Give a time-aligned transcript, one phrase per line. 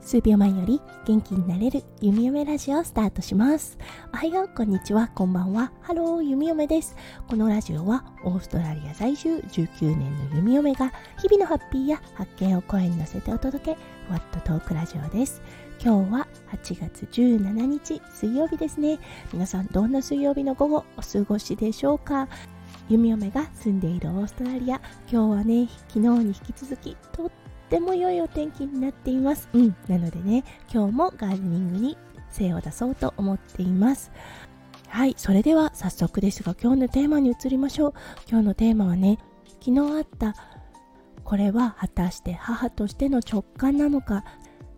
[0.00, 3.76] 数秒前より元気になれる弓嫁ラジオをスタートします。
[4.14, 5.72] おはようこんにちはこんばんは。
[5.80, 6.94] ハロー弓嫁です。
[7.28, 15.42] このラジオはオーストラリア在住19年の弓嫁が日々のハッピーや発見を声に乗せてお届けふわっとトークラジオです。
[15.82, 19.00] 今日は8月17日水曜日ですね。
[19.32, 22.28] 皆さんどんな水曜日の午後お過ごしでしょうか？
[22.88, 24.80] 弓嫁が住んでいるオーストラリア
[25.10, 27.30] 今日はね昨日に引き続きとっ
[27.68, 29.48] ても良いお天気になっています。
[29.52, 29.76] うん。
[29.88, 31.98] なのでね、今日もガーデニングに
[32.30, 34.12] 精を出そうと思っています。
[34.86, 35.14] はい。
[35.18, 37.94] それでは早速ですが、今日のテーマに移りましょう。
[38.30, 39.18] 今日のテーマはね、
[39.60, 40.36] 昨日あった、
[41.24, 44.24] これは果たして母としての直感なのか、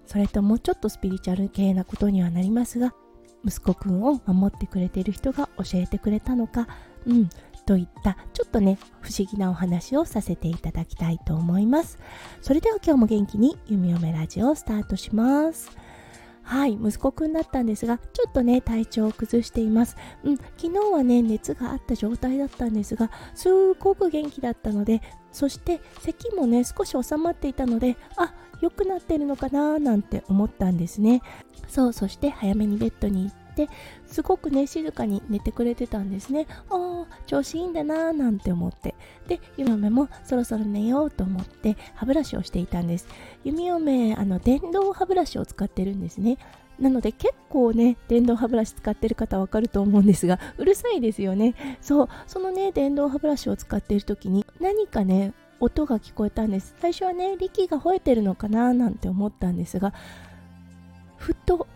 [0.06, 2.94] それともちょっとスピリチュアル系なことにはなりますが、
[3.44, 6.66] 息子くんを守ってくれている人が教えてくれたのか、
[7.06, 7.28] うん、
[7.68, 11.98] といったちょっとね不思議なお話をさせていただきたいと思います。
[12.40, 15.70] それでは今日も元気に弓嫁ラジオをスタートします。
[16.42, 19.96] はい息子くんだったんですがちょっとね体調を崩しています。
[20.24, 31.20] うん昨日はね熱があった状態だったんですがすごく元気だったのでそして咳もね少し収まっていたのであ良くなってるのかななんて思ったんですね。
[31.68, 33.36] そうそして早めにベッドに行っ
[33.66, 33.72] て
[34.06, 36.46] すごくね静かに寝てくれてたんですね。
[36.70, 38.94] ああ調子いいんだなーなんて思って。
[39.26, 43.08] で弓嫁もそろそろ寝ようと思って歯ブラシをしていたんです。
[43.44, 46.38] 弓嫁あの電動歯ブラシを使ってるんですね。
[46.78, 51.54] なので結構ね電動歯ブラシ使ってる方わかると思うんですがうるさいですよね。
[51.80, 56.76] そうそのね電動歯ブラシを使っている時に何かね音が聞こえたんです。
[56.80, 59.92] 最初はね力が吠えてるのかななんて思ったんですが
[61.16, 61.66] ふと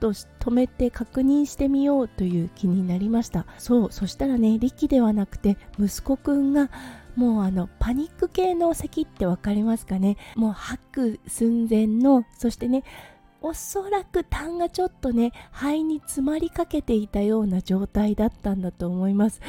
[0.00, 3.46] と止めて確認してみようという気になりました。
[3.58, 6.70] そうそしたらね力ではなくて息子くんが
[7.16, 10.16] もうあのパニック系の咳って分かりますかね。
[10.36, 12.82] もう吐く寸前のそしてね
[13.42, 19.40] おそらく痰がちょっとね肺に詰まりかけていたような状態だったんだと思います。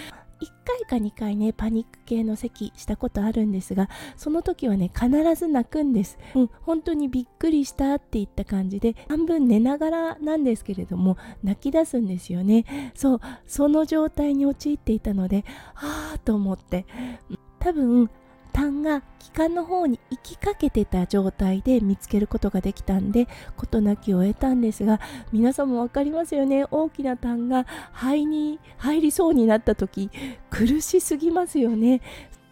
[0.42, 0.46] 1
[0.88, 12.92] 回か2回ねパニック系の咳したことあるんですがその時はね必ず泣くんです、うん、本当にびっくりしたって言った感じで半分寝ながらなんですけれども泣き出すんですよね。
[12.96, 16.86] そうその状態に陥っていたのでああと思って。
[17.60, 18.10] 多分
[18.54, 25.00] 痰が気管の方に行きかけてた状態で見つけることができたんで事なきを得たんですが
[25.32, 26.66] 皆さんも分かりますよね。
[26.72, 30.10] 大きな痰が肺に入りそうになった時
[30.50, 32.02] 苦しすぎますよね。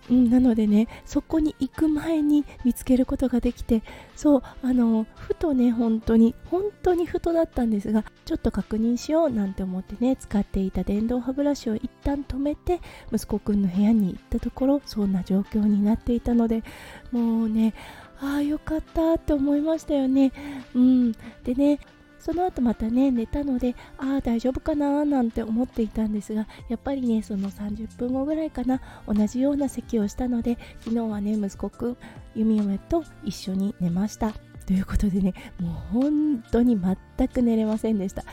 [0.10, 3.84] うん、なのでねそこに行く前に見つけることができて
[4.16, 12.82] そうあのふとね本当に本当にふとだったんですがちょっと確認しようなんて思ってね使っていた電動歯ブラシを一旦止めて
[13.14, 16.64] 息子くんの部屋に行ったところそんな状況になっていたので
[17.12, 17.74] もうね
[18.22, 20.34] ああよかったって思いましたよね。
[20.76, 21.14] うん。
[21.44, 21.80] でね
[22.20, 25.06] その後またね寝たのでああ大丈夫かな？
[25.06, 31.98] なんて思っていたんですがやっぱりねその30分後ぐらいかな同じような席をしたので昨日はね息子くん
[32.36, 34.34] 弓嫁と一緒に寝ました。
[34.66, 35.72] ということでねもう
[36.02, 38.24] 本当に全く寝れませんでした。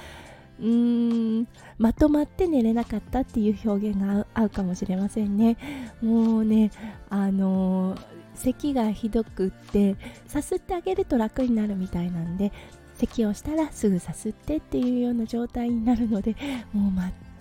[0.58, 1.48] うーん
[1.78, 5.56] まとまって寝れなかったっていう表現が合うかもしれませんね。
[6.02, 6.70] もうね
[7.08, 8.00] あのー
[8.36, 9.96] 咳がひどくって
[10.26, 12.52] さすってあげると楽になるみたいなんで
[12.98, 16.36] 咳をしたらすぐさすってっていうような状態になるので
[16.72, 16.92] もう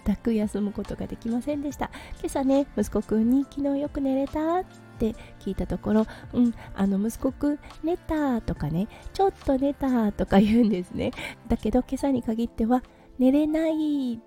[0.05, 1.89] 全く休むことができませんでした。
[2.19, 4.63] 今朝ね息子くんに昨日よく寝れたっ
[4.99, 11.11] て聞いたところうんあの息子くん寝たとかねちょっと寝たとか言うんですね。
[11.47, 12.83] だけど今朝に限っては
[13.17, 14.19] 寝れないっ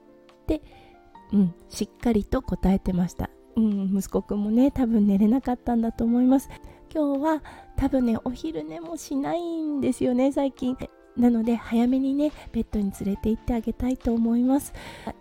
[0.46, 0.62] て
[1.32, 3.30] うんしっかりと答えてました。
[3.56, 6.48] うん、息子くんもね多分寝れなかったんだと思います。
[6.92, 7.42] 今日は
[7.76, 10.76] 多分ねお昼寝もしないんですよね最近。
[11.18, 14.72] なので早めにねベッドに連れて行ってあげたいと思います。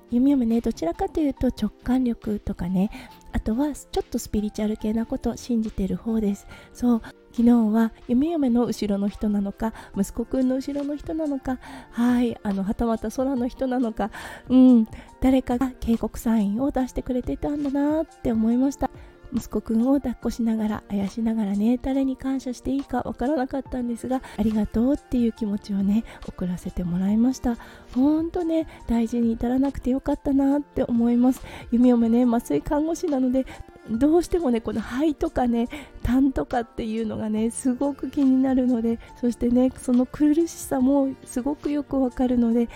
[0.09, 2.89] 弓嫁ねどちらかというと直感力とかね
[3.33, 6.47] あとはちょっとスピリチュアル系なことを信じてる方です。
[6.73, 7.01] そう
[7.31, 11.59] 昨日は弓嫁の後ろの人なのか息子くんの後ろの人なのか
[11.91, 14.09] はいあのはたまた空の人なのか
[14.49, 14.87] うん
[15.21, 18.89] 誰かが警告サインを出してくれてたんだなって思いました。
[19.37, 27.55] 息子くんを抱っこしながらあやしながらね誰に感謝していいかわからなかったんですがありがとうっていう気持ちをね送らせてもらいました。
[27.93, 31.41] ほんとね大事に至らなくてよかったなって思います。
[31.71, 33.45] 弓嫁ね麻酔看護師なので
[33.89, 35.69] どうしてもねこの肺とかね
[36.03, 42.69] 痰とかっていうのがねすごく気になるのでそしてねその苦しさもすごくよくわかるので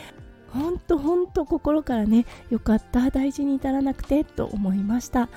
[0.49, 5.29] ほんとほんと心からねよかった大事に至らなくてと思いました。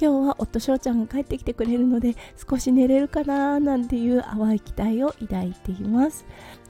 [0.00, 2.14] 今日は夫翔ちゃんが帰ってきてくれるので
[2.48, 6.24] 少し寝れるかななんていう淡い期待を抱いています。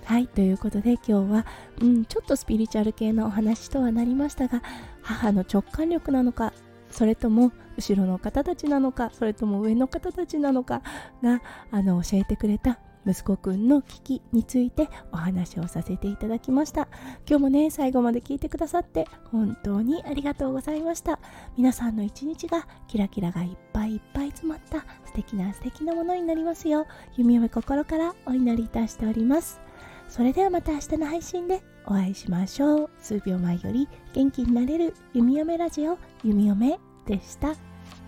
[0.04, 1.46] はいということで今日は、
[1.80, 4.62] うん、ちょっとスピリチュアル系のお話とはなりましたが
[5.02, 6.52] 母の直感力なのか
[6.90, 10.82] それとも後ろの方たちなのかそれとも上の方たちなのか
[11.22, 16.88] があの教えてくれた息子くんの危機についてお話をさせていただきました。
[17.26, 21.18] 今日もね最後まで聞いてくださって本当にありがとうございました。
[21.56, 26.86] 皆さんの一日がキラキラがいっぱいいっぱい詰まった素敵な素敵なものになりますよ
[27.16, 29.60] 弓嫁心からお祈りいたしております。
[30.08, 32.90] それではまた明日の配信でお会いしましょう。
[32.98, 37.54] 数秒前より元気になれる弓嫁ラジオ弓嫁でした。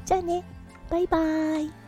[0.04, 0.44] じゃあね。
[0.90, 1.81] バイバーイ。